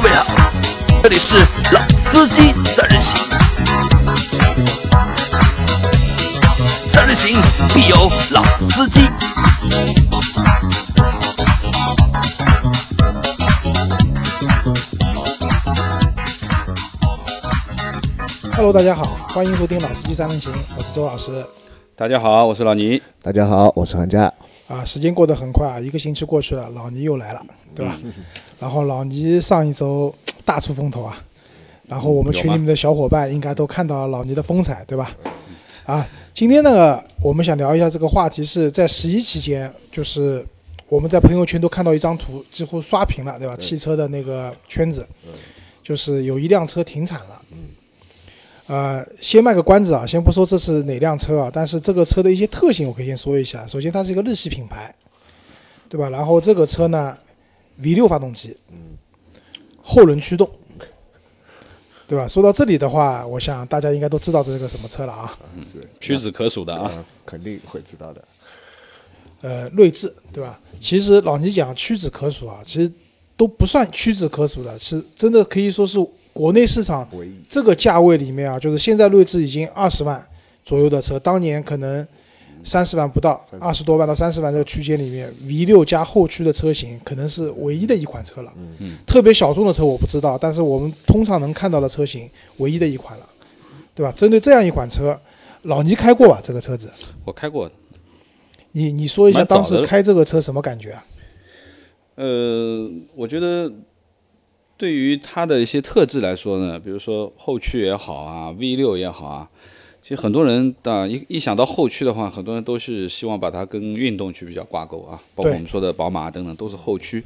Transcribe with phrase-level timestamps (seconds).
[0.00, 0.52] 各位好，
[1.02, 1.34] 这里是
[1.74, 3.16] 老司机三人行，
[6.86, 7.36] 三人行
[7.74, 7.96] 必有
[8.30, 9.00] 老司机。
[18.54, 21.44] Hello，大家好，欢迎收听《老司机三人行》，我是周老师。
[21.96, 23.02] 大家好，我是老倪。
[23.20, 24.32] 大家好，我是韩佳。
[24.68, 27.44] 啊，时间过得很快啊，一个星期过去了，老倪又来了，
[27.74, 27.98] 对吧？
[28.58, 31.22] 然后老倪上一周 大出风头啊，
[31.86, 35.16] 然后我们群里面的小伙伴应该都看到了老倪的风采，对吧？
[35.84, 40.44] 啊，今天呢，我们想聊一下这个话题，是在十一期间，就是
[40.88, 43.56] 我们在朋友圈都看到一张图，几乎刷屏了，对吧？
[43.56, 45.06] 汽车的那个圈子，
[45.82, 47.42] 就是有一辆车停产了。
[48.66, 53.66] 呃，先卖个关子啊，先不说这是哪辆车啊，但是这个车的一些特性我可以先说一下。
[53.66, 54.94] 首先，它是一个日系品牌，
[55.88, 56.10] 对吧？
[56.10, 57.16] 然后这个车呢
[57.82, 58.56] ，V6 发动机，
[59.82, 60.50] 后轮驱动，
[62.06, 62.26] 对吧？
[62.28, 65.38] 说到这里的话，我想大家应该都知道这是个什么车了啊。
[65.62, 68.24] 是屈指可数的啊，嗯，肯定会知道的。
[69.40, 70.58] 呃，锐志，对吧？
[70.80, 72.92] 其实老倪讲屈指可数啊，其实
[73.36, 75.98] 都不算屈指可数的，是真的可以说是
[76.32, 77.08] 国内市场
[77.48, 80.26] 这个价位里面啊，就是现在锐志已经二十万
[80.64, 82.06] 左右的车，当年可能
[82.64, 88.52] 三十万不到，二十多万到三十万这个区间里面，V 六加后驱的车型可能是唯一的一款车了。
[88.56, 93.26] 嗯嗯特别小众的车我不知道，但是我们通常能看到的车型唯一的一款了，
[93.94, 94.12] 对吧？
[94.12, 95.18] 针对这样一款车，
[95.62, 96.40] 老倪开过吧？
[96.42, 96.90] 这个车子，
[97.24, 97.70] 我开过。
[98.72, 101.04] 你你说一下当时开这个车什么感觉啊？
[102.16, 103.72] 呃，我觉得
[104.76, 109.48] 对于它的一些特质来说呢，比如说后驱也好啊，V 六也好啊，
[110.00, 117.22] 其实很多人啊一一想到后驱的话，很多人都是希望把它跟运动去比较挂钩啊，包括我们说的宝马等等都是后驱。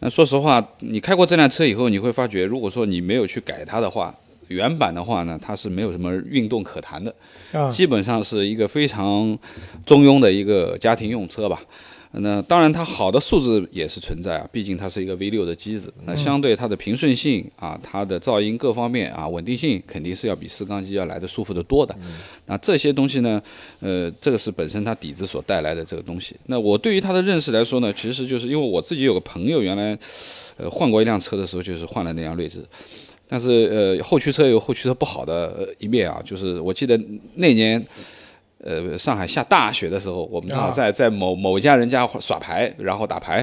[0.00, 4.14] 那说实话，你开过这辆车以后，你会发觉，如果说你没有去改它的话，
[4.46, 7.14] 原版的话呢，它是没有什么运动可谈的。
[7.52, 9.38] 啊，基本上是一个非常
[9.84, 11.60] 中庸的一个家庭用车吧。
[12.12, 21.94] 那当然，它好的素质也是存在啊，毕竟它是一个 V 六的机子，那相对它的平顺性啊、它的噪音各方面啊、稳定性肯定是要比四缸机要来的舒服得多的。
[22.46, 23.42] 那这些东西呢，
[23.80, 26.34] 呃，这个是本身它底子所带来的这个东西。
[26.46, 29.98] 那我对于它的认识来说呢，其实就是因为我自己有个朋友原来，
[30.56, 32.64] 呃，换过一辆车的时候，就是换了那辆锐志。
[33.30, 36.98] 但是呃，后驱车有后驱车不好的呃一面啊，就是我记得
[37.34, 37.84] 那年，
[38.62, 43.36] 呃，上海下大雪的时候，我们正好啊在在某某一家人家耍牌，然后打牌，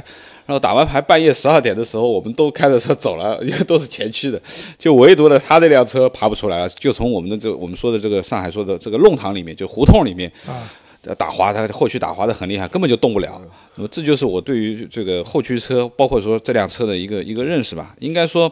[0.45, 4.41] 然后打完牌半夜十二点的时候，我们都开着车走了，因为都是前驱的，
[4.77, 10.69] 就唯独的他那辆车爬不出来了，就从我们的这个我们说的这个上海说的这个弄堂里面，就胡同里面啊，
[11.03, 13.41] 呃打滑，它后驱打滑的很厉害，根本就动不了。
[13.75, 17.95] 那么这就是我对于这个后驱车，包括说这辆车的一个一个认识吧。
[17.99, 18.51] 应该说，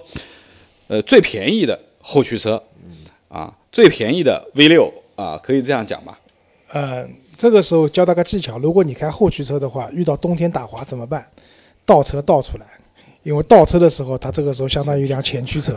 [0.87, 2.63] 呃，最便宜的后驱车，
[3.27, 6.17] 啊，最便宜的 V 六啊，可以这样讲吧？
[6.73, 7.07] 呃，
[7.37, 11.23] 这个时候教大家技巧，如果你开后驱车的话，遇到冬天打滑怎么办？
[11.85, 12.65] 倒车倒出来，
[13.21, 15.73] 因为倒车的时候，它这个时候相当于一辆前驱车。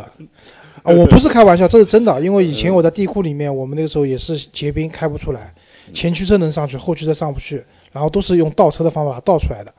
[0.83, 2.19] 啊，我不是开玩笑，这是真的。
[2.23, 5.53] 因为以前我在地库里面，我们那个时候也是结冰开不出来，
[5.93, 9.75] 前驱车能上去，后驱车上不去，然后都是用倒车的方法倒出来的。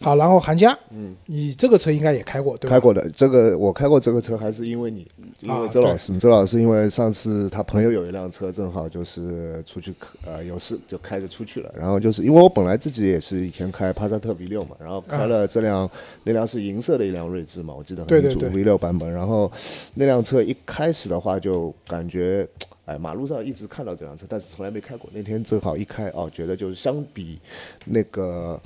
[0.00, 2.76] 好，然后韩佳，嗯，你这个车应该也开过，对吧？
[2.76, 5.06] 开过的这个我开过这个车，还是因为你，
[5.40, 15.90] 因为周老师，周老师因为上次他朋友有一辆车，正好就是出去呃有事就开着出去了，然后就是因为我本来自己也是以前开帕萨特 V 六嘛，然后开了这辆、
[16.24, 19.50] 那辆是银色的一辆锐志嘛，我记得很清楚 V 六版本，然后
[19.94, 22.46] 那辆车一开始的话就感觉。
[22.86, 25.10] 哎，马路上一直看到这辆车，但是从来没开过。
[25.12, 27.38] 那天正好一开，哦，觉得就是相比
[27.84, 28.60] 那个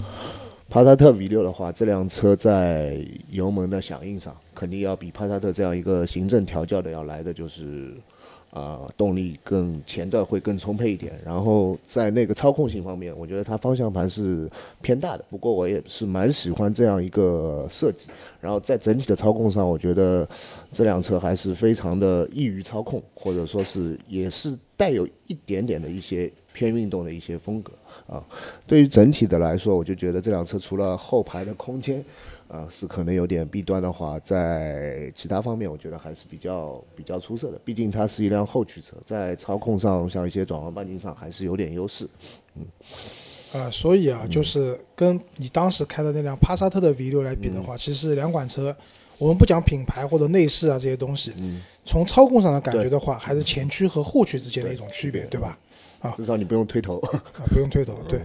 [0.68, 7.94] 帕萨特 V 六的话，这辆车在油门的响应上，肯定要比帕萨特这样一个行政调教的要来的就是，
[8.50, 11.12] 啊、动力更前段会更充沛一点。
[11.24, 14.50] 然后在那个操控性方面，我觉得它方向盘是
[14.82, 18.08] 偏大的，不过我也是蛮喜欢这样一个设计。
[18.40, 20.28] 然后在整体的操控上，我觉得
[20.72, 27.72] 这辆车还是非常的易于操控，或者说是也是带有一点点的一些偏运动的一些风格
[28.10, 28.24] 啊。
[28.66, 32.04] 对于整体的来说，我就觉得这辆车除了后排的空间，
[32.48, 37.60] 啊是可能有点弊端的话，在其他方面我觉得还是比较比较出色的。
[37.64, 42.08] 毕竟它是一辆后驱车，在操控上像一些转弯半径上还是有点优势。
[42.56, 42.66] 嗯
[43.52, 48.72] 啊、所以啊，就是跟你当时开的那辆帕萨特的 V 六来比的话，其实两款车，
[49.18, 51.32] 我们不讲品牌或者内饰啊这些东西，
[51.84, 55.58] 从操控上的感觉的话，还是前驱和后驱之间的一种区别，对吧？
[56.16, 56.98] 至少你不用推头。
[56.98, 58.20] 啊，不用推头，对。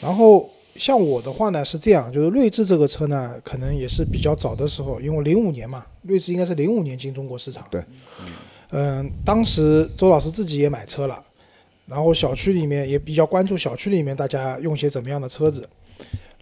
[0.00, 7.66] 然后像我的话呢是这样，就是锐志这个车呢，可能也是比较早的时候，因为零五年嘛，锐志应该是零五年进中国市场。
[7.70, 7.82] 对，
[8.70, 11.22] 嗯，当时周老师自己也买车了，
[11.86, 15.68] 然后小区里面也比较关注小区里面大家用些怎么样的车子。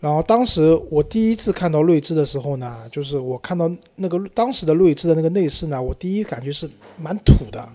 [0.00, 6.68] 然后当时我第一次看到锐志的时候呢，就是我看到那个当时的锐志的那个内饰呢，我第一感觉是
[7.00, 7.68] 蛮土的，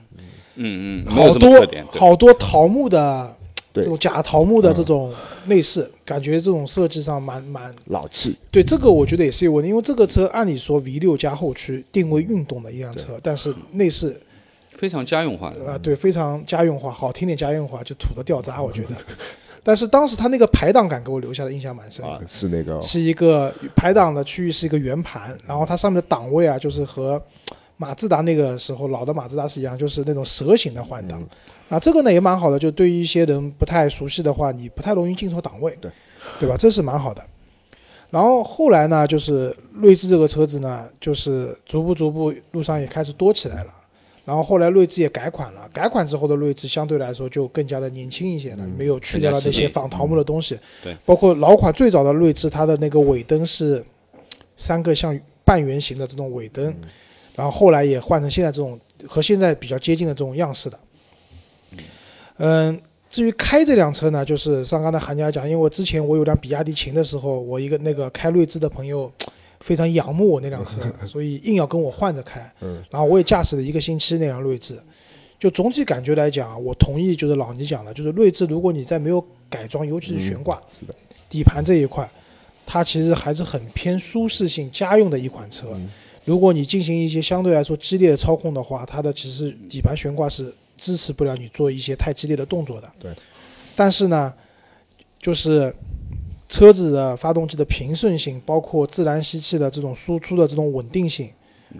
[0.57, 3.33] 嗯嗯，好多好多桃木的
[3.73, 5.13] 这种假桃木的这种
[5.45, 14.19] 内饰，感觉这种设计上蛮蛮老气，对这个我觉得也是有问题，因为这个车按理说 V 六加后驱定位运动的一辆车，但是内饰
[14.67, 15.71] 非常家用化的。
[15.71, 18.95] 啊、对非常家用化，好听点家用化就土的掉渣，我觉得。
[19.63, 22.03] 但是当时它那个排档感给我留下的印象蛮深。
[22.05, 27.21] 啊，是那个是一个排档的区域是一个圆盘，然后它上面的档位啊，就是和
[27.77, 31.23] 马自达那个时候老的马自达是一样，就是那种蛇形的换挡。
[31.69, 35.91] 啊，这个呢也蛮好的，就对于一些人不太熟悉的话，你不太容易进错档位，对，
[36.39, 36.55] 对吧？
[36.57, 37.23] 这是蛮好的。
[38.09, 43.73] 然后后来呢，就是锐志这个车子呢，就是逐步逐步路上也开始多起来了。
[44.23, 50.57] 然后后来锐志也改款了，改款之后的锐志相对来说就更加的年轻一些了，没有去掉了那些仿桃木的东西。
[50.83, 53.85] 对，包括老款最早的锐志，它的那个尾灯是
[54.55, 56.73] 三个像半圆形的这种尾灯，
[57.37, 60.79] 然后后来也换成现在这种和现在比较接近的这种样式的。
[62.37, 62.81] 嗯，
[63.11, 69.11] 至于开这辆车呢，就是像刚才韩家讲，因为我之前我有辆比亚迪秦的时候，我一个那个开锐志的朋友
[69.59, 72.51] 非常仰慕我那辆车， 所以硬要跟我换着开。
[72.61, 74.79] 嗯，然后我也驾驶了一个星期那辆锐志，
[75.37, 80.95] 就总体感觉来讲，我同意就是老倪讲的，就是锐志如果你在没有改装，尤其是悬挂、是的，
[81.29, 82.09] 底盘这一块，
[82.65, 85.67] 它其实还是很偏舒适性、家用的一款车。
[86.27, 92.91] 如果你进行一些相对来说激烈的操控的话，它的其实底盘悬挂是支持不了你做一些太激烈的动作的。
[92.99, 93.09] 对。
[93.77, 94.33] 但是呢，
[95.21, 95.73] 就是
[96.49, 101.29] 车子的发动机的平顺性，包括自然吸气的这种输出的这种稳定性，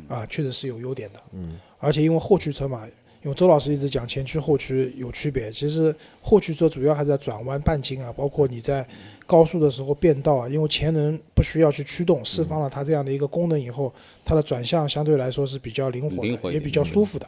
[0.07, 1.19] 啊，确实是有优点的。
[1.33, 1.59] 嗯。
[1.77, 2.88] 而且因为后驱车嘛，
[3.27, 8.88] 因为周老师一直讲前驱后驱有区别，其实后驱车主要还是在转弯半径啊，包括你在
[9.25, 13.94] 高速的时候变道啊，因为前轮不需要去驱动，释放了它这样的一个功能以后，
[14.24, 17.27] 它的转向相对来说是比较灵活的，也比较舒服的。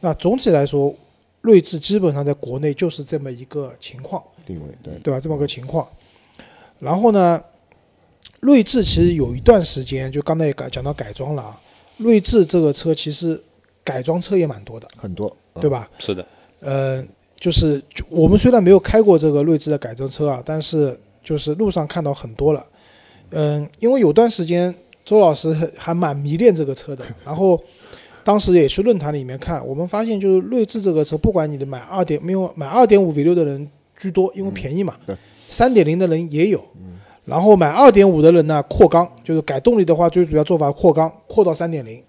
[0.00, 0.94] 那总体来说，
[1.40, 5.18] 锐志基本上在国内就是这么一个情况，定位对，对吧？
[5.18, 5.88] 这么个情况。
[6.78, 7.42] 然后呢，
[8.40, 11.58] 锐志其实有一段时间，就刚才也改讲到改装了啊，
[11.96, 13.42] 锐志这个车其实
[13.84, 15.70] 改装车也蛮多的，很多，嗯对？
[15.70, 15.88] 吧？
[15.98, 16.26] 是的，
[16.60, 17.04] 呃，
[17.38, 22.64] 就是就我们虽然没有开过这个锐志的改装车啊，但是就是路上看到很多了。
[23.30, 24.74] 嗯，因为有段时间
[25.04, 27.60] 周老师 还蛮迷恋这个车的， 然后
[28.22, 35.16] 当时也去论坛里面看，我们发现就是锐志这个车，不管你的买二点没有买二点五 V 六的人居多，因为便宜嘛对，
[35.50, 36.58] 三点零的人也有。
[36.76, 42.02] 嗯然后买二点五的人呢，扩缸就是改动力的话，最主要做法扩缸，扩到三点零，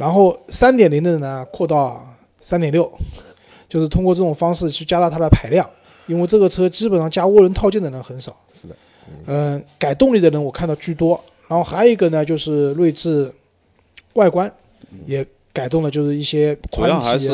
[0.00, 2.02] 然后三点零的呢，扩到
[2.38, 2.90] 三点六，
[3.68, 5.68] 就是通过这种方式去加大它的排量，
[6.06, 8.34] 因为这个车基本上加涡轮套件的人很少。
[8.54, 8.74] 是的，
[9.26, 13.30] 嗯、改动力的人我看到居多，然后还有一个呢，就是锐志
[14.14, 14.50] 外观
[15.04, 17.30] 也改动了，就是一些主宽要还是。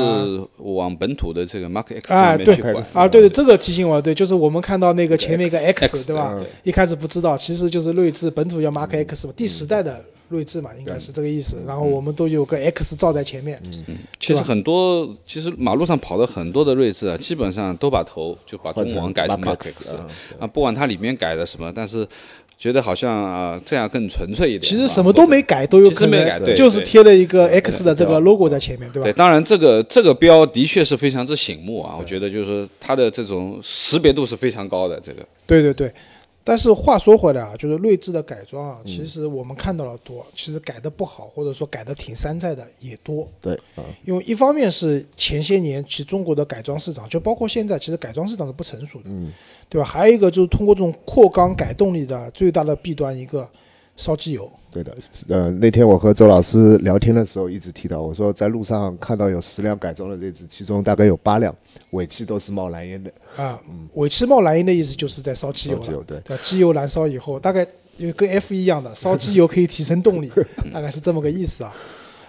[0.58, 3.02] 往本土的这个 Mark X 哎对上面去拐。
[3.02, 6.44] 啊，对对，这个提醒我，对，就是我们看到那个前面一个 X，X，对吧嗯？
[6.64, 11.62] 一开始不知道，其实就是睿智本土叫 Mark X 嘛，第十代的睿智嘛，应该是这个意思。
[11.66, 13.84] 然后我们都有个 X 照在前面，嗯
[14.18, 20.06] 其实很多，其实马路上跑的很多的睿智啊，基本上都把头就把中网改成 Mark 啊
[20.40, 22.06] 啊，不管它里面改的什么，但是
[22.58, 24.62] 觉得好像啊这样更纯粹一点。
[24.62, 29.16] 其实啊什么都没改都有可其实没改能，对对就是贴了一个 X 的这个 logo 在前面，对对，吧？
[29.16, 35.00] 当然这个这个标的确是非常之醒目啊，我觉得就是说它的这种识别度是非常高的。
[35.00, 35.92] 这个对对对。
[36.48, 43.28] 但是话说回来啊，就是锐志的改装嗯啊，其实我们看到了多，其实改的不好，或者说改的挺山寨的也多。
[43.40, 49.32] 对，啊，因为一方面是前些年其实中国的改装市场，就包括现在，其实改装市场是不成熟的，嗯，
[49.68, 49.84] 对吧？
[49.84, 53.48] 还有一个就是通过这种扩缸改动力的最大的弊端，一个
[53.96, 54.50] 烧机油。
[54.70, 54.94] 对的，
[55.28, 61.54] 呃，那天我和周老师聊天的时候，一直提到，我说在路上看到有十辆改装的锐志，其中大概有八辆
[61.92, 63.58] 尾气都是冒蓝烟的，啊，
[63.94, 66.38] 尾气冒蓝烟的意思就是在烧机油了，烧机油对吧？
[66.42, 67.66] 机油燃烧以后，大概
[67.98, 70.30] 就跟 F 一样的，烧机油可以提升动力，
[70.74, 71.74] 大概是这么个意思啊。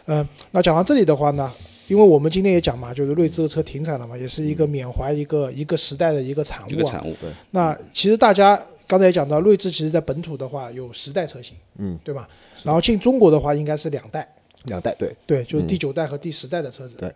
[0.06, 1.52] 嗯、那讲到这里的话呢，
[1.90, 6.72] 因为我们今天也讲嘛，就是锐志的车停产了嘛，也是一个缅怀一个一个时代的一个产物啊。
[6.72, 12.28] 一个产物，对，那其实大家刚才也讲到，锐志其实在本土的话有十代车型，嗯，对吧？
[12.64, 14.28] 然后进中国的话应该是两代，
[14.64, 17.14] 两代，对，对，就是第九代和第十代的车子，对，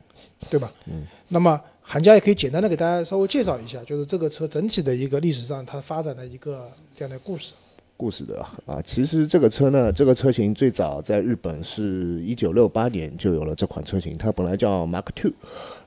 [0.50, 0.72] 对吧？
[0.86, 7.54] 嗯，那么韩家也可以简单的给大家稍微介绍一下，就是这个车整体的一个历史上它发展的一个这样的故事。
[8.02, 15.32] 故事的啊，其实这个车呢，这个车型最早在日本是一九六八年就有了这款车型，它本来叫 Mark Two，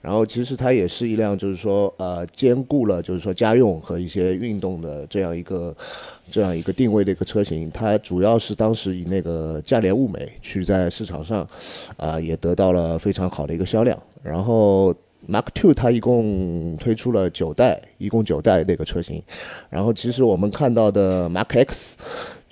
[0.00, 5.76] 然后其实它也是一辆就是说呃兼顾了就是说家用和一些运动的这样一个
[6.30, 11.44] 这样一个定位的一个车型，它主要是当时以那个价廉物美去在市场上
[11.96, 14.94] 啊也得到了非常好的一个销量，然后。
[15.28, 19.22] Mark Two 它一共推出了九代，一共九代那个车型，
[19.70, 21.98] 然后其实我们看到的 Mark X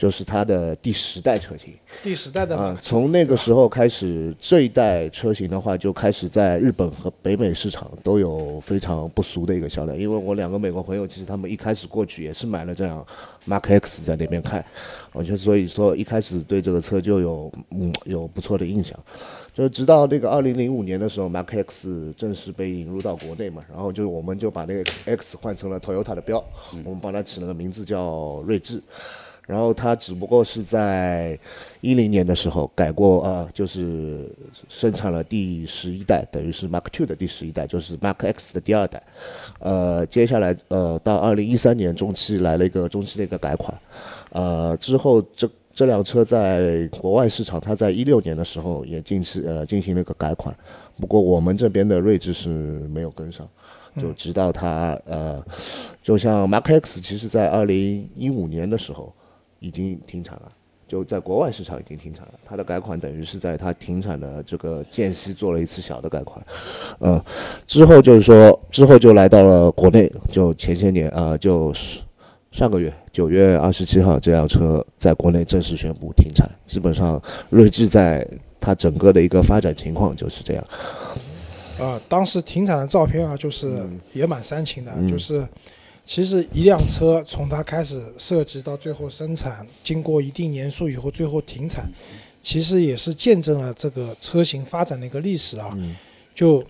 [0.03, 1.73] 就是它的第十代车型。
[2.03, 9.97] 第十代的啊，从那个时候开始，这一代车型的话就开始在日本和北美市场都有非常不俗的一个销量。
[9.97, 13.07] 因为我两个美国朋友，其实他们一开始过去也是买了这样
[13.47, 14.65] Mark X 在那边开，
[15.13, 18.99] 我觉得所以说一开始对这个车就有嗯有不错的印象。
[19.55, 26.43] 就直到那个二零零五年的时候，Mark X 正式被引入到国内嘛，然后就我们就把那个 X 换成了 Toyota 的标，
[26.85, 28.83] 我们帮它起了个名字叫锐志。
[29.45, 31.37] 然后它只不过是在
[31.81, 34.31] 一零年的时候改过啊，就是
[34.69, 39.03] 生产了第十一代，等于是 Mark Two 的第十一代，就是 Mark X 的第二代。
[39.59, 43.77] 呃，接下来呃到二零一三年中期来了一个中期的一个改款，
[44.31, 50.57] 呃之后这这辆车在国外市场，它在一六年的时候也进行呃进行了一个改款，
[51.01, 53.47] 不过我们这边的锐志是没有跟上。
[54.01, 55.45] 就直到它呃，
[56.01, 59.13] 就像 Mark X，其实在二零一五年的时候。
[59.63, 60.49] 已经停产了，
[60.89, 62.35] 就在国外市场已经停产了。
[62.45, 66.45] 它的改款等于是在它停产的这个间隙做了一次小的改款，
[66.99, 67.25] 呃，
[67.65, 72.01] 之后就是说之后就来到了国内，就前些年啊，就是
[72.51, 76.51] 上个月九月二十七号，这辆车在国内正式宣布停产。
[76.67, 78.27] 基本上锐志在
[78.59, 80.65] 它整个的一个发展情况就是这样。
[81.79, 85.47] 啊，当时停产的照片啊，就是也蛮煽情的，就是。
[86.05, 91.89] 其实一辆车从它开始设计到最后生产，经过一定年数以后，最后停产，
[92.43, 95.73] 其实也是见证了这个车型发展的一个历史啊。
[96.35, 96.63] 就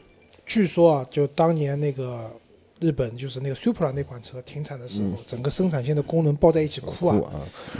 [0.45, 2.31] 据说啊，就当年那个
[2.79, 7.33] 日本就是那个 Supra 那款车停产的时候，整个生产线的工人抱在一起哭啊，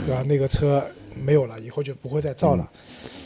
[0.05, 0.23] 对吧？
[0.23, 0.83] 那个车
[1.23, 2.67] 没有了，以后就不会再造了。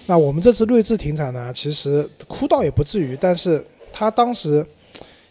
[0.05, 4.65] 那我们这次锐志停产呢，其实哭倒也不至于，但是他当时。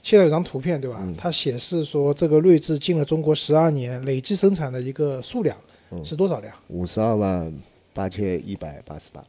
[0.07, 1.05] 现在有张图片，对吧？
[1.19, 5.57] 它显示说这个锐志进了中国十二年，累计生产的一个数量
[6.05, 6.55] 是多少辆？
[6.69, 7.53] 五十二万
[7.93, 9.21] 八千一百八十八，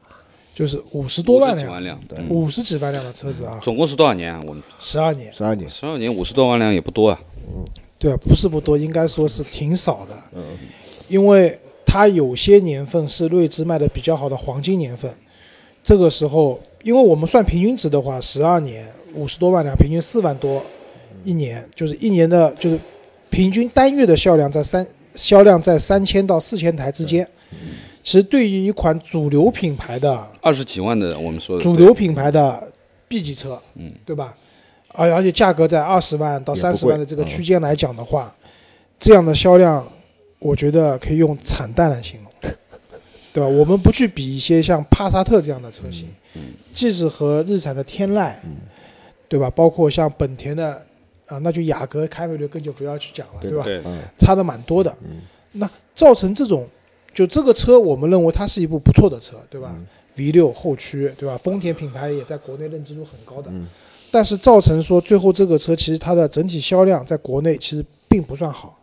[0.53, 3.60] 就是五十多万辆，对，五十几万辆的车子啊。
[3.63, 4.39] 总共是多少年啊？
[4.46, 7.19] 我们十二年，十二年，十二年五十多万辆也不多啊。
[7.48, 7.65] 嗯，
[7.98, 10.15] 对啊，不是不多，应该说是挺少的。
[10.36, 10.43] 嗯，
[11.07, 15.12] 因为它有些年份是锐志卖的比较好的黄金年份，
[15.84, 18.88] 这个时候，因为我们算平均值的话，十二年。
[19.17, 20.63] 五十多万辆，平均四万多
[21.24, 22.79] 一年，就是一年的，就是
[23.29, 27.27] 平均单月的销量在三销量在三千到四千台之间。
[28.03, 32.71] 其实对于一款主流品牌的二十几万的，我们说主流品牌的
[33.07, 34.36] B 级车，嗯，对吧？
[34.89, 38.33] 而而且价格在二十万到三十万的这个区间来讲的话，
[39.00, 39.86] 这样的销量，
[40.39, 42.51] 我觉得可以用惨淡来形容，
[43.33, 43.47] 对吧？
[43.47, 46.07] 我们不去比一些像帕萨特这样的车型，
[46.74, 48.36] 即使和日产的天籁。
[49.27, 49.50] 对吧？
[49.50, 50.81] 包括像本田的，
[51.25, 53.63] 啊，那就雅阁、凯美瑞更就不要去讲了，对吧？
[53.63, 53.81] 对，
[54.17, 54.96] 差的蛮多的。
[55.01, 56.67] 嗯，那造成这种，
[57.13, 59.75] 就这个车，我们认为它是一部不错的车，对吧
[60.15, 61.38] ？V 六后驱，对吧？
[61.38, 63.51] 丰田品牌也在国内认知度很高的。
[63.51, 63.67] 嗯。
[64.10, 68.79] 但是造成说最后这个车其实它的整体销量在国内其实并不算好，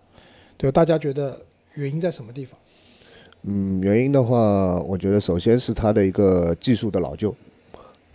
[0.59, 0.73] 对吧？
[0.73, 1.41] 大家觉得
[1.75, 2.59] 原因在什么地方？
[3.45, 7.35] 嗯，原因的话，我觉得首先是它的一个技术的老旧。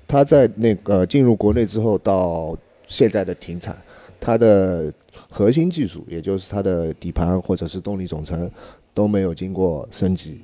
[0.10, 3.78] 它在那个进入国内之后到现在的停产，
[4.20, 4.92] 它的
[5.30, 8.50] 核心技术，也就是它的底盘或者是动力总成
[8.96, 10.42] 都没有经过升级，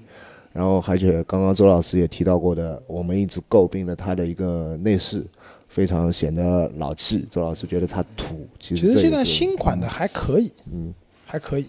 [0.53, 5.25] 然后而且刚刚周老师也提到过的，我们一直诟病的它的一个内饰
[5.67, 10.93] 非常显得老气，周老师觉得它土，其实其实现在新款的还可以，嗯，
[11.25, 11.65] 还可以。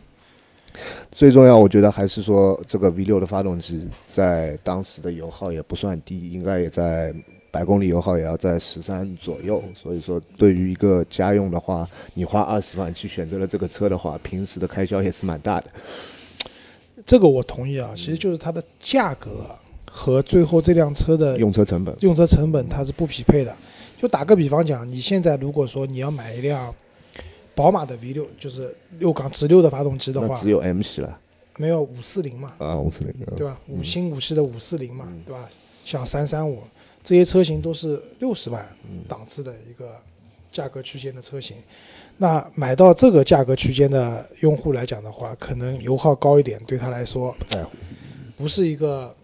[1.10, 7.14] 最重要，我觉得还是说这个 V 六的发动机在当时的油耗也不算低，应该也在。
[7.56, 15.70] 百公里油耗也要在十三左右，所以说对于一个家用的话，你花二十万去选择了这个车的话，平时的开销也是蛮大的。
[17.06, 19.46] 这个我同意啊，其实就是它的价格
[19.90, 23.56] 和最后这辆车的用车成本，用车成本它是不匹配的。
[23.96, 26.74] 就打个比方讲，你现在如果说你要买一辆
[27.54, 31.18] 宝马的 V 六，就是六缸直六的发动机的话，只有 M 系了，
[31.56, 32.52] 没有五四零嘛？
[32.58, 33.58] 啊，五四零，对吧？
[33.66, 35.48] 五星五系的五四零嘛，对吧？
[35.86, 36.58] 像三三五。
[37.04, 38.68] 这些车型都是六十万
[39.08, 39.96] 档次的一个
[40.50, 41.56] 价格区间的车型。
[42.18, 47.70] 那买到这个价格区间的用户来讲的话，可能油耗高一点，对他来说不在乎。
[48.36, 49.14] 不是一个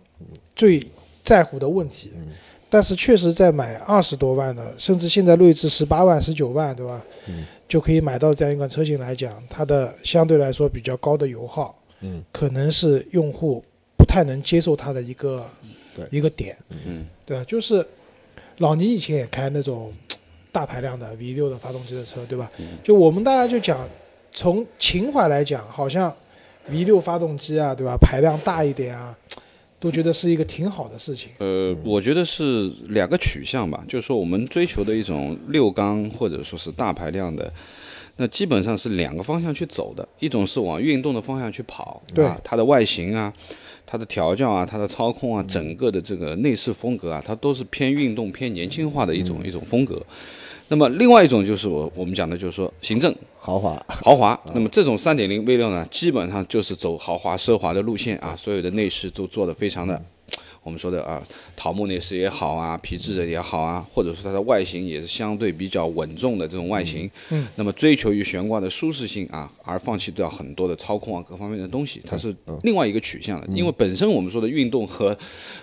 [0.55, 0.87] 最
[1.25, 2.13] 在乎的问题。
[2.15, 2.29] 嗯
[2.75, 7.05] 但是确实在买二十多万的，甚至现在锐志十八万、十九万，对吧？
[7.29, 13.63] 嗯就可以买到这样一款车型来讲，它的相对来说比较高的油耗，嗯，可能是用户
[13.99, 15.69] 不太能接受它的一个对
[16.11, 16.57] 一个点，
[16.87, 17.45] 嗯，对吧？
[17.47, 17.87] 就是
[18.59, 19.93] 老倪以前也开那种
[20.51, 22.51] 大排量的 V 六的发动机的车，对吧？
[22.83, 23.89] 就我们大家就讲，
[24.33, 26.15] 从情怀来讲，好像
[26.69, 27.97] V 六发动机啊，对吧？
[27.97, 29.17] 排量大一点啊，
[29.81, 31.31] 都觉得是一个挺好的事情。
[31.39, 37.53] 呃，我觉得是两个取向吧，就是说我们追求的一种六缸或者说是大排量的，
[38.17, 43.33] 那基本上是两个方向去走的，一种是往运动的方向去跑，对啊，它的外形啊。
[43.87, 50.01] 它的调教啊，它的操控啊，整个的这个内饰风格啊，它都是偏运动、偏年轻化的一种、一种风格。
[50.69, 54.41] 那么另外一种就是我我们讲的，就是说行政豪华，豪华。
[54.55, 60.03] 那么这种三点零 V 六呢，基本上就是走豪华奢华的路线啊，所有的内饰都做的非常的。
[60.63, 61.27] 我们说的啊，
[61.57, 67.11] 桃木内饰也好啊，皮质的也好啊，或者说它的外形也是相对比较稳重的这种外形。
[67.31, 73.47] 嗯，那么追求于悬挂的舒适性啊，而放弃掉很多的操控啊各方面的东西，它是另外一个取向的。
[73.53, 75.17] 因为本身我们说的运动和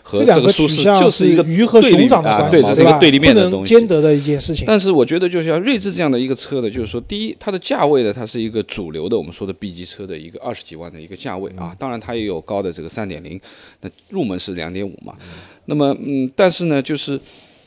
[0.03, 2.93] 和这个舒适就是一个鱼和熊掌的啊关系，对，这是一吧？
[2.93, 3.73] 个对立面的东西。
[3.73, 4.65] 兼得的一件事情。
[4.67, 11.75] 但是我觉得，就像锐志这样的一个车呢，就是说，第一，它的价位呢，它是一个主流的我们说的 B 级车的一个二十几万的一个价位啊。
[11.79, 13.39] 当然，它也有高的这个三点零，
[13.81, 15.15] 那入门是两点五嘛。
[15.65, 17.19] 那么，嗯，但是呢，就是，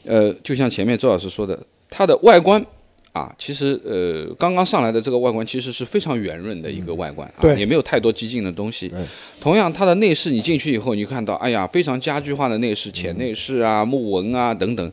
[0.05, 2.65] 呃，就像前面周老师说的，它的外观。
[3.13, 8.91] 啊，其实呃，刚刚上来的这个外观其实是非常圆润的一个外观啊，对也没有太多激进的东西。
[9.39, 14.93] 同样，它的内饰你进去以后，你看到，哎呀，非常家居化的内饰，浅内饰啊、木纹啊等等，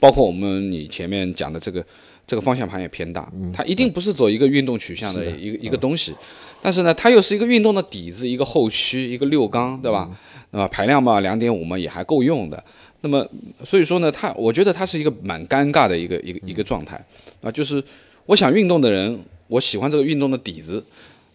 [0.00, 1.86] 包括我们你前面讲的这个
[2.26, 6.14] 这个方向盘也偏大，它一定不是走一个运动取向的一个一个东西，
[6.62, 10.08] 但是呢，它又是一个运动的底子，一个后驱，一个六缸，对吧？
[10.52, 12.62] 那么排量嘛，两点五嘛也还够用的。
[13.02, 13.26] 那么
[13.64, 17.02] 所以说呢，它我觉得它是一个蛮尴尬的一个一个一个状态
[17.40, 17.82] 啊，就是
[18.26, 19.18] 我想运动的人，
[19.48, 20.84] 我喜欢这个运动的底子，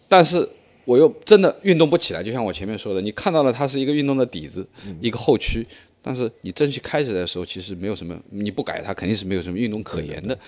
[0.08, 0.48] 但是
[0.84, 2.22] 我又真的运动不起来。
[2.22, 4.66] 就像我前面说的，你看到了它是一个运动的底子，
[5.00, 5.66] 一个后驱，
[6.06, 10.38] 但是你真去开始的时候，其实没有什么，你不改它肯定是没有什么运动可言的。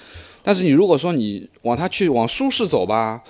[0.41, 3.21] 但是你如果说你往它去往舒适走吧，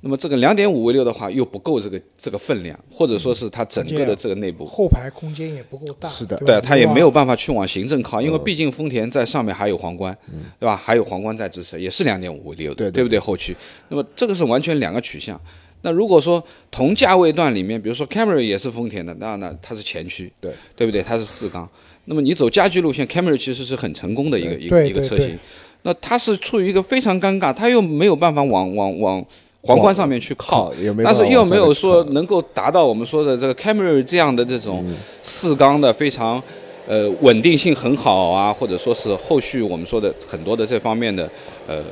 [0.00, 4.64] 那么这个两点五 V 六的话又不够这个这个分量，或者说是它整个的这个内部。
[4.64, 10.16] 后排空间也不够大，是的对，它也没有办法去往行政靠，因为毕竟丰田在上面还有皇冠，
[10.60, 10.76] 对吧？
[10.76, 13.18] 还有皇冠在支持，也是两点五 V 六的，对对不对？
[13.18, 13.56] 后驱，
[13.88, 15.40] 那么这个是完全两个取向。
[15.82, 21.02] 那如果说同价位段里面，比如说 Camry 也是丰田的，那那它是前驱，对对不对？
[21.02, 21.68] 它是四缸。
[22.06, 25.38] 那么你走家居路线，Camry 其实是很成功的一个一个一个车型。
[25.82, 29.24] 那它是处于一个非常尴尬，它又没有办法往往往
[29.62, 30.72] 皇冠上面去靠
[31.04, 36.42] 但是又没有说能够达到我们说的这个 Camry 这样的这种嗯四缸的非常
[36.88, 41.30] 呃稳定性很好啊，或者说是后续我们说的很多的这方面的
[41.66, 41.82] 呃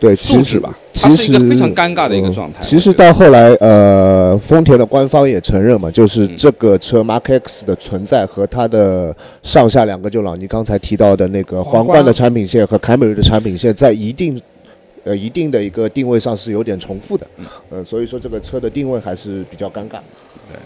[0.00, 6.36] 对，其实素质吧它其是一个非常尴尬的一个嗯状态其实到后来，呃，丰田的官方也承认嘛，就是嗯。
[6.36, 14.40] 这个车 Mark X 的存在和它的上下两个，就老倪刚才提到的那个皇冠的产品线和凯美瑞的产品线，在一定
[15.04, 17.46] 呃一定的一个定位上是有点重复的，嗯。
[17.70, 19.98] 呃，所以说这个车的定位还是比较尴尬。
[20.50, 20.58] 对。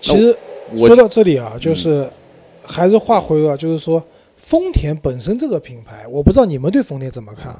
[0.00, 0.34] 其实
[0.76, 2.08] 说到这里啊，就是
[2.62, 4.02] 还是话回到，就是说
[4.36, 7.54] 丰田本身这个品牌，我不知道你们对丰田怎么看。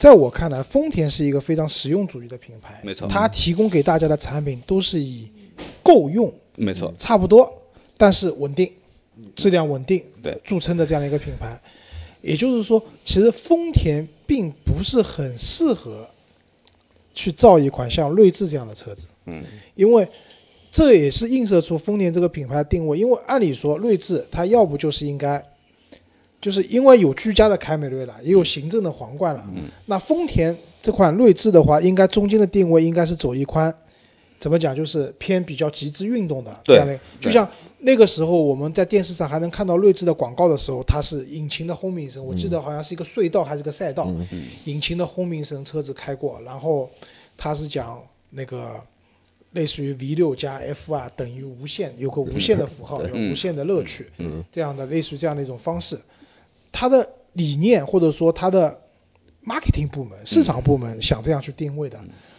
[0.00, 5.28] 在我看来，丰田是一个非常实用主义的品牌，没错它提供给大家的产品都是以
[5.82, 7.52] 够用、没错，差不多，
[7.98, 8.72] 但是稳定、
[9.36, 11.60] 质量稳定对著称的这样的一个品牌。
[12.22, 16.08] 也就是说，其实丰田并不是很适合
[17.12, 19.08] 去造一款像锐志这样的车子。
[19.26, 20.08] 嗯，因为
[20.70, 22.98] 这也是映射出丰田这个品牌的定位。
[22.98, 25.44] 因为按理说，锐志它要不就是应该，
[26.40, 29.44] 就是因为有居家的凯美瑞了，也有行政的皇冠了。
[29.54, 29.64] 嗯。
[29.86, 33.74] 那丰田这款锐志的话，应该中间的定位应该是走一宽，
[34.38, 36.98] 怎么讲，就是偏比较极致运动的这对样的。
[37.20, 37.48] 就像
[37.80, 44.10] 那个时候我们在电视上还能看到锐志的广告的时候，它是引擎的轰鸣声，我记得好像是一个隧道还是个赛道，
[44.64, 46.88] 引擎的轰鸣声，车子开过，然后
[47.36, 48.80] 它是讲那个
[49.52, 54.44] 类似于 V 六加 F 啊等于无限，有个无限的符号，有嗯无限的乐趣，嗯。
[54.52, 55.98] 这样的类似于这样的一种方式，
[56.72, 58.78] 它的理念或者说它的
[59.44, 61.98] marketing 部门、市场部门想这样去定位的，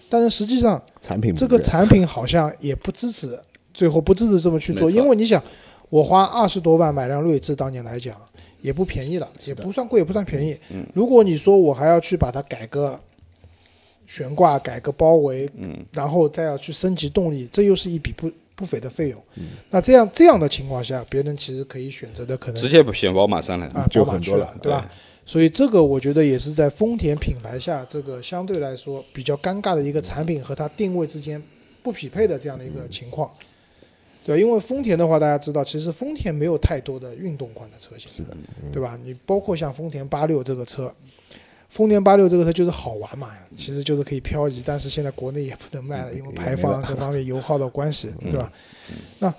[0.10, 3.40] 但是实际上产品这个产品好像也不支持，
[3.74, 5.42] 最后不支持这么去做，因为你想，
[5.90, 8.16] 我花二十多万买辆锐志，当年来讲
[8.62, 10.56] 也不便宜了，也不算贵，也不算便宜。
[10.70, 13.00] 嗯，如果你说我还要去把它改个
[14.06, 18.30] 悬挂、改个包围，嗯，然后再要去升级动力，这又是一笔不
[18.62, 19.20] 不菲的费用。
[19.38, 23.66] 嗯那这样这样的情况下，别人其实可以选择的可能直接选宝马三了。
[23.74, 24.90] 啊，就宝马去很多了对吧？
[25.26, 31.42] 所以这个我觉得也是在丰田品牌下，这个相对来说比较尴尬的一个产品和它定位之间
[31.82, 33.32] 不匹配的这样的一个情况。
[34.24, 38.38] 对，因为丰田的话，大家知道，其实丰田没有太多的运动款的车型，是的，
[38.72, 38.96] 对吧？
[39.04, 40.94] 你包括像丰田八六这个车，
[41.72, 48.52] 丰田八六这个车就是好玩嘛，其实就是可以漂移，但是现在国内也不能卖了，因为排放各方面油耗的关系，对吧？
[49.20, 49.34] 那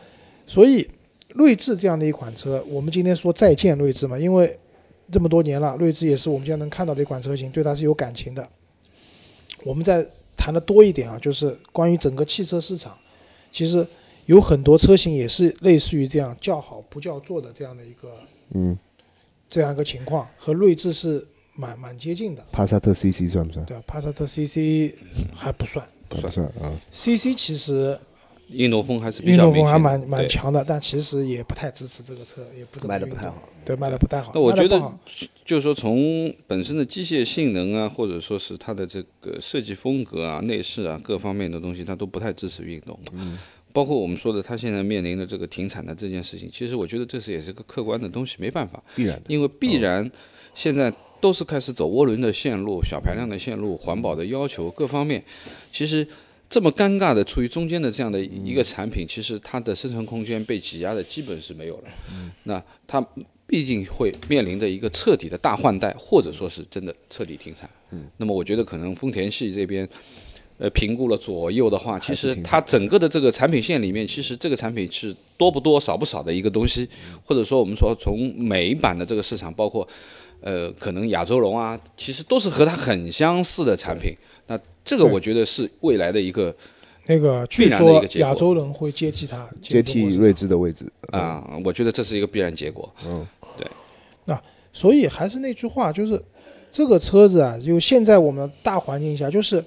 [0.47, 0.89] 所以
[1.35, 4.59] 锐志这样的一款车，我们今天说再见锐志嘛，因为
[5.11, 8.49] 这么多年了，锐志也是我们现在能看到的一款车型，对它是有感情的。
[9.63, 12.97] 我们再谈的多一点啊，就是关于整个汽车市场，
[13.53, 13.87] 其实
[14.25, 18.09] 有很多车型也是类似于这样叫好不叫座的这样的一个
[18.55, 18.79] 嗯，
[19.51, 23.65] 这样一个情况，和锐志是蛮蛮接近的，帕萨特 CC 算不算？
[23.67, 23.77] 对？
[23.87, 24.95] 帕萨特 CC
[25.35, 27.99] 还不算不算啊，，CC 其实
[28.49, 29.65] 运动风还是比运动较明显的。
[29.65, 34.33] 风还蛮蛮强的，但其实也不太支持这个车，也不怎么卖的不太好，对，卖的不太好。
[34.35, 34.81] 那我觉得
[35.45, 42.99] 就是说，从本身的机械性能啊，或者说是它的这个设计风格啊、内饰啊各方面的东西，它都不太支持运动。
[43.13, 43.39] 嗯，
[43.73, 49.25] 包括我们说的，它现在面临的这个停产的这件事情，其实我觉得这是也是个客观的东西，没办法，必然的。
[49.29, 50.11] 因为必然
[50.55, 55.25] 现在都是开始走涡轮的线路、小排量的线路、环保的要求各方面，
[55.73, 56.07] 其实。
[56.53, 61.85] 这么尴尬的处于中间的这样的一个产品，其实它的生存空间被挤压的基本是没有了。
[62.43, 63.01] 那它
[63.47, 67.71] 毕竟会面临着一个彻底的大换代，或者说是真的彻底停产。
[67.91, 69.89] 嗯，那么我觉得可能丰田系这边，
[70.59, 76.87] 呃，评估了左右的话，其实它整个的这个产品线里面，其实这个产品是多不多、少不少的一个东西，
[77.25, 79.89] 或者说我们说从美版的这个市场，包括
[80.43, 84.15] 呃，可能亚洲龙啊，其实都是和它很相似的产品。
[84.47, 86.55] 那这个我觉得是未来的一个
[87.07, 92.93] 那个据必然的一说个结果亚洲人会接替它接替睿智的位置，啊、我觉得这是一个必然结果。
[93.07, 93.27] 嗯，
[93.57, 93.67] 对。
[94.25, 94.41] 那
[94.73, 96.21] 所以还是那句话，就是
[96.71, 99.65] 这个车子啊，就现在我们大环境下，就是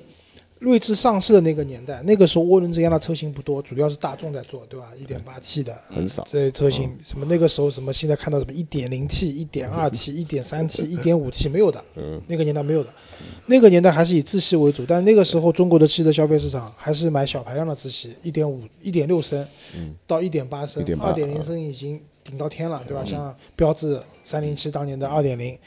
[0.60, 4.88] 锐志上市的那个年代，那个时候涡轮增压的车型不多，主要是大众在做，对吧？
[4.98, 5.78] 一点八 T 的。
[5.89, 6.26] 很少。
[6.32, 12.89] 这些车型，什么那个时候什么现在看到什么一点零 T、一点二 T、一点三 T、一点五 T 没有的， 嗯，那个年代没有的，
[13.48, 19.46] 那个年代还是以自吸为主，但那个时候中国的汽车消费市场还是买小排量的自吸，一点五、一点六升
[20.08, 23.06] 到一点八升，1.8二点零升已经顶到天了，对吧？
[23.06, 25.58] 像标致三零七当年的二点零，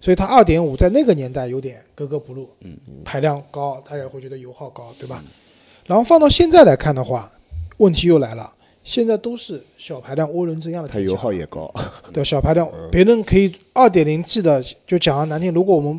[0.00, 2.48] 所以它二点五在那个年代有点格格不入，
[3.04, 5.22] 排量高，大家会觉得油耗高，对吧？
[5.86, 7.30] 然后放到现在来看的话，
[7.78, 8.54] 问题又来了。
[8.84, 11.72] 现在都是小排量涡轮增压的它油耗也高，
[12.12, 15.98] 对小排量，别人可以二点零 T 的，就讲了难听，如果我们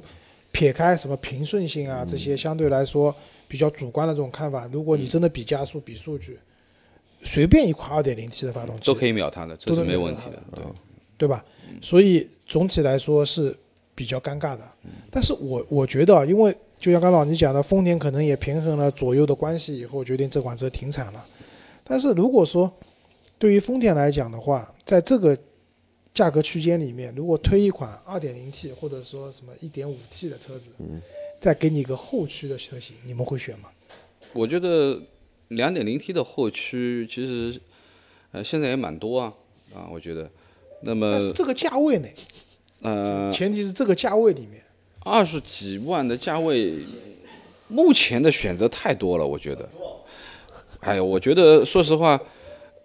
[0.51, 3.13] 撇开什么平顺性啊这些相对来说
[3.47, 6.39] 比较主观的这种看法，如果你真的比加速、比数据，
[7.25, 10.41] 随便一款 2.0T 的发动机都可以秒它的，这是没问题的。
[10.55, 10.63] 对，
[11.17, 11.43] 对吧？
[11.81, 13.53] 所以总体来说是
[13.93, 14.61] 比较尴尬的。
[15.11, 21.25] 但是我我觉得啊，因为就像刚老你讲的，丰田可能也平衡了左右的关系以后，决定这款车停产了。
[21.83, 22.71] 但是如果说
[23.37, 25.37] 对于丰田来讲的话，在这个
[26.13, 30.71] 价格区间里面，如果推一款 2.0T 或者说什么 1.5T 的车子，
[31.41, 33.69] 再给你一个后驱的车型，你们会选吗？
[34.33, 34.99] 我觉得
[35.49, 37.59] 两点零 T 的后驱其实
[38.31, 39.33] 呃现在也蛮多啊
[39.73, 40.29] 啊，我觉得。
[40.81, 42.07] 那么但是这个价位呢，
[42.81, 44.61] 呃前提是这个价位里面，
[44.99, 46.79] 二十几万的价位，
[47.67, 49.69] 目前的选择太多了，我觉得。
[50.81, 52.19] 哎呀，我觉得说实话。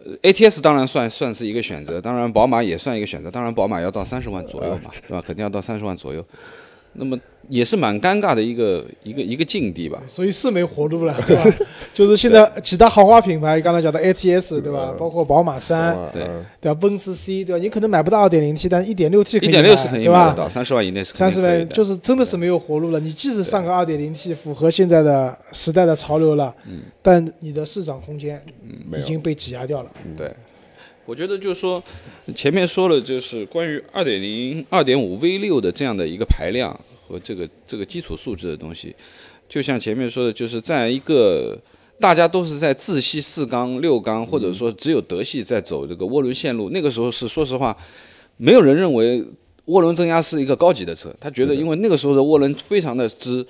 [0.03, 5.21] 呃，ATS 当然算算是一个选择，当然宝马也算一个选择，当然宝马要到三十万左右嘛， 对吧？
[5.21, 6.25] 肯定要到三十万左右，
[6.95, 10.03] 那么也是蛮尴尬的一个一个一个境地吧。
[10.07, 11.45] 所以是没活路了， 对吧？
[11.95, 14.95] 就是现在其他豪华品牌，刚才讲的 ATS，对吧？
[14.99, 16.79] 包括宝马三，对嗯对吧？
[16.81, 17.63] 奔驰 C，对吧？
[17.63, 20.27] 你可能买不到 2.0T，但是 1.6T 可以一点六是肯定对吧？
[20.27, 21.41] 买得到，三十万以内是肯三十。
[21.41, 23.01] 万就是真的是没有活路了。
[23.01, 28.41] 你即使上个 2.0T，符合现在的时代的潮流了，嗯但你的市场空间
[28.97, 29.91] 已经被挤压掉了。
[30.17, 30.31] 对，
[31.07, 31.83] 我觉得就是说，
[32.37, 38.95] 前面说了，就是关于二点零、二点五 V 六的这样的一个排量和这个这个基础素质的东西，
[39.49, 41.59] 就像前面说的，就是在一个
[41.99, 47.77] 大家都是在自吸四缸、六缸，或者说只有德系在走这个涡轮线路，那个时候是说实话，
[48.37, 49.25] 没有人认为
[49.67, 53.45] 涡轮增压是一个高级的车，他觉得因为那个时候的涡轮非常的之。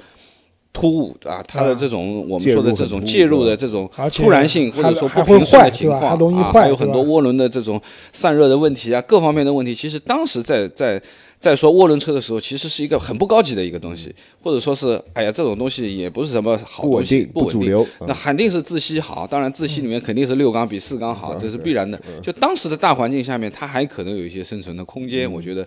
[0.73, 7.81] 突兀啊，它的这种我们说的这种介入的这种突然性或者说不平顺的情况啊，还有很多涡轮的这种
[8.13, 11.03] 散热的问题啊，各方面的问题，其实当时在在
[11.41, 17.85] 在说涡轮车的时候，其实是一个很不高级的一个东西，或者说是哎呀这种东西也不是什么好东西，不稳定不主流。
[17.99, 18.07] 嗯。
[18.07, 22.01] 那肯定是自吸好，当然自吸里面肯定是六缸比四缸好，这是必然的。
[22.23, 25.67] 就当时的大环境下面，它还可能有一些生存的空间，我觉得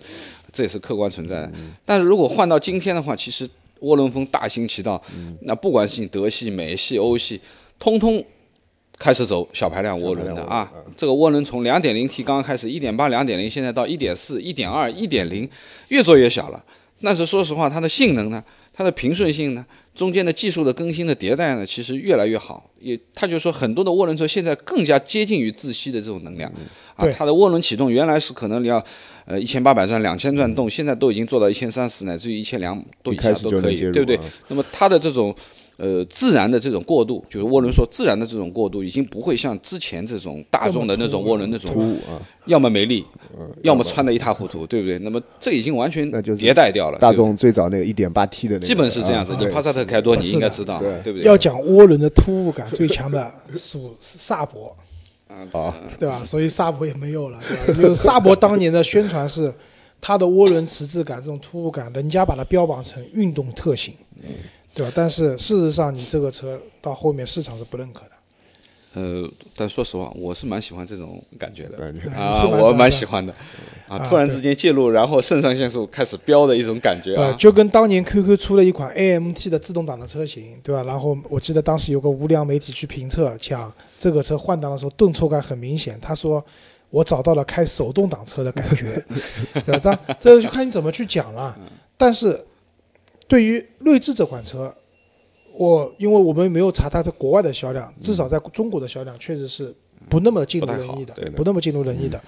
[0.52, 1.52] 这也是客观存在的。
[1.84, 3.46] 但是如果换到今天的话，其实
[3.80, 5.02] 涡轮风大行其道，
[5.42, 7.40] 那不管是你德系、美系、欧系，
[7.78, 8.24] 通通
[8.98, 10.72] 开始走小排量涡轮的啊。
[10.96, 15.48] 这个涡轮从两点零 T 刚刚开始，一点八、两点零，现在到一点四、一点二、一点零，
[15.88, 16.64] 越做越小了。
[17.02, 22.70] 但是说实话，它的性能呢，它的平顺性呢，中间的技术的更新的迭代呢，其实越来越好。
[22.80, 26.52] 也，他就说很多的涡轮车现在更加接近于自吸的这种能量，
[26.96, 28.84] 啊，它的涡轮启动原来是可能你要，
[29.24, 34.24] 呃，一千八百转、两千转动，现在都已经做到一千三十乃至于一千两都以下都可以，对不对啊？
[34.48, 35.34] 那么它的这种。
[35.76, 43.04] 呃，自然的这种过渡，就是涡轮说自然的这种过渡，已经不会像之前这种大众的那种涡轮那种突兀啊，要么没力，
[43.36, 44.98] 嗯要么穿的一塌糊涂，对不对？
[45.00, 46.98] 那么这已经完全迭代掉了。
[47.00, 49.34] 大众最早那个一点八 T 的那个，基本是这样子。
[49.38, 51.26] 你帕萨特开多，你应该知道，对对不对？
[51.26, 54.76] 要讲涡轮的突兀感最强的属萨博，
[55.28, 56.16] 啊，对吧？
[56.16, 57.82] 所以萨博也没有了，对吧？
[57.82, 59.52] 就是萨博当年的宣传是
[60.00, 63.92] 它的涡轮迟滞感这种突兀感，人家把它标榜成运动特性，
[64.74, 64.92] 对吧？
[64.94, 68.08] 但是事实上，你这个车到后面市场是不认可的。
[68.94, 71.78] 呃，但说实话，我是蛮喜欢这种感觉的
[72.16, 73.32] 啊是，我蛮喜欢的
[73.88, 77.36] 啊，啊突然之间介入，然后肾上腺素开始飙的一种感觉呃，啊。
[77.36, 80.84] 就跟当年 QQ 出了一款 AMT 的自动挡的车型，对吧？
[80.84, 85.98] 然后我记得当时有个无良媒体去评测，讲这个车换挡的时候顿挫感很明显。
[86.00, 86.44] 他说
[86.90, 89.04] 我找到了开手动挡车的感觉，
[89.66, 89.80] 对吧？
[89.82, 91.58] 当这就看你怎么去讲了。
[91.96, 92.44] 但是
[93.34, 94.72] 对于锐志这款车，
[95.54, 99.74] 我因为我们没有查它的国外的销量，至少在中国的销量确实是
[100.08, 102.20] 不那么尽如人意的对，不那么尽如人意的，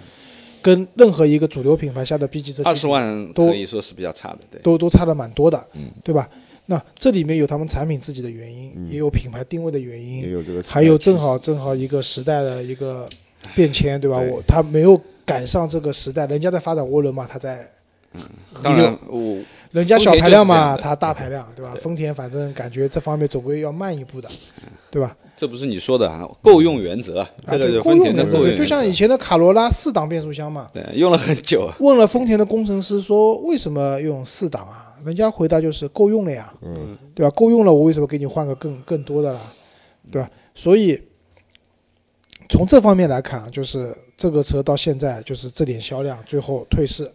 [0.61, 4.61] 跟任何一个主流品牌下的 B 级车二十万都可以说是比较差的，对。
[4.62, 5.92] 都都差的蛮多的，嗯。
[6.03, 6.29] 对吧？
[6.64, 13.09] 那这里面有他们产品自己的原因，也有品牌定位的原因也因，有这个还有正好正好一个时代的一个
[13.55, 14.19] 变迁，对吧？
[14.19, 14.29] 对。
[14.29, 17.71] 我他没有赶上这个时代，人家在发展涡轮嘛，他在
[18.14, 18.23] 嗯。
[18.61, 19.38] 当然，我
[19.76, 21.72] 人家小排量嘛，丰田就是这样的他大排量，对吧？
[21.74, 24.28] 对丰田反正感觉这方面总归要慢一步的，
[24.90, 25.14] 对吧？
[25.36, 28.62] 这不是你说的啊，够用原则，啊，这个对是丰田的够用的，对，够用原则。
[28.62, 34.96] 就像以前的卡罗拉四档变速箱嘛，对用了很久啊，问了丰田的工程师说为什么用四档啊？
[35.04, 37.30] 人家回答就是够用了呀，嗯，对吧？
[37.36, 39.40] 够用了，我为什么给你换个更更多的啦？
[40.10, 40.30] 对吧？
[40.54, 40.98] 所以
[42.48, 47.10] 从这方面来看啊，就是这个车到现在就是这点销量最后退市，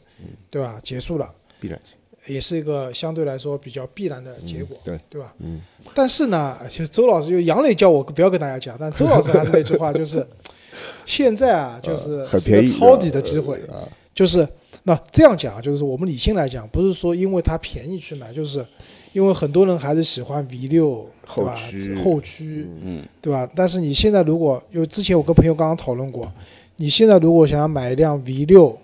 [0.52, 0.80] 对吧？
[0.84, 1.28] 结束了，
[1.60, 1.98] 必然性，
[2.28, 5.34] 也是一个相对来说比较必然的结果，对对吧？
[5.40, 5.60] 嗯，
[5.96, 10.26] 但是呢，其实周老师就杨磊叫我不要跟大家讲，但周老师还是那句话，就是
[11.06, 14.48] 现在啊，就是呃很便宜抄底的机会，啊，就是
[14.84, 18.66] 那这样讲，就是我们理性来讲，不是说因为它便宜去买，就是
[19.14, 21.96] 因为很多人还是喜欢 V 六，对吧后驱？
[21.96, 23.50] 后驱，嗯，对吧？
[23.56, 26.32] 但是你现在如果，因为之前我跟朋友刚刚讨论过，
[26.78, 28.78] 你现在如果想要买一辆 V 六，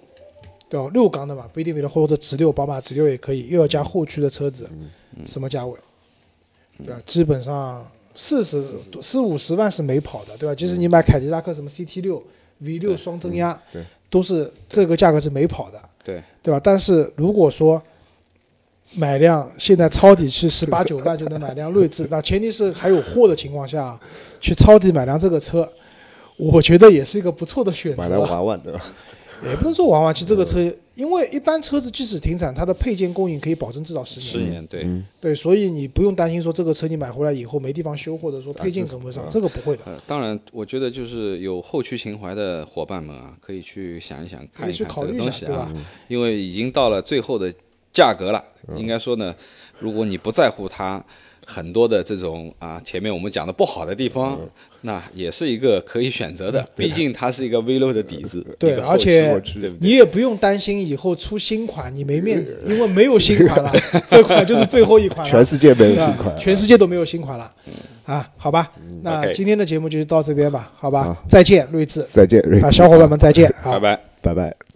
[0.70, 0.90] 对吧？
[0.94, 4.70] 六缸的嘛，不一定非得，或者直六，宝马直六也可以，又要加后驱的车子，
[5.26, 5.78] 什么价位？
[6.80, 7.02] 对吧？
[7.06, 8.62] 基本上四十
[9.02, 10.54] 四五十万是没跑的，对吧？
[10.54, 12.24] 即使你买凯迪拉克什么 CT 六、
[12.60, 16.60] V 六双增压，对都是这个价格是没跑的，对，对吧？
[16.64, 17.82] 但是如果说
[18.94, 24.00] 买辆现在抄底去十八九万就能买辆锐志，那前提是还有货的情况下，
[24.40, 25.70] 去抄底买辆这个车，
[26.38, 28.20] 我觉得也是一个不错的选择买来啊。
[28.32, 28.82] 玩玩对吧？
[29.44, 30.60] 也不能说玩玩，其实这个车，
[30.96, 34.30] 因为一般车子即使停产，它的配件供应可以保证至少十年。
[34.30, 39.84] 十年，对，嗯，对，所以你不用担心说这个车你买回来以后没地方修，或者说配件跟不上，啊这个不会的。
[39.86, 47.54] 呃，当然，我觉得就是有后驱情怀的伙伴们啊，可以去想一想，看一看这个去考虑一东西啊下对，因为已经到了最后的
[47.94, 48.44] 价格了。
[48.68, 49.34] 嗯应该说呢，
[49.80, 51.02] 如果你不在乎它
[51.50, 54.50] 很多的这种啊，前面我们讲的不好的地方，嗯
[54.82, 56.64] 那也是一个可以选择的。
[56.76, 59.42] 毕竟它是一个 V 六的底子，对而且？
[59.80, 63.74] 你也不用担心以后出新款你没面子， 因为没有新款了，
[64.08, 65.32] 这款就是最后一款了。
[65.32, 67.52] 全世界没有新款，全世界都没有新款了。
[68.04, 74.00] 啊，好吧，那今天的节目就到这边吧，好吧好，再见，睿智再见，瑞啊，小伙伴们再见，拜拜。
[74.22, 74.67] 拜拜。